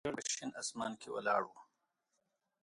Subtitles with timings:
[0.05, 1.51] زیړ لمر په شین اسمان کې ولاړ و.